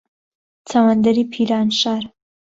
چەوەندەری 0.69 1.29
پیرانشار 1.33 2.03